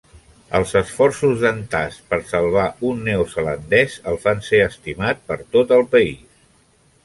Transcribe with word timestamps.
Els 0.59 0.71
esforços 0.79 1.35
d"en 1.43 1.59
Tas 1.73 1.99
per 2.13 2.19
salvar 2.31 2.65
un 2.93 3.05
neozelandès 3.09 4.01
el 4.13 4.21
fan 4.27 4.45
ser 4.51 4.65
estimat 4.73 5.25
per 5.29 5.41
tot 5.57 5.79
el 5.81 5.89
país. 5.97 6.29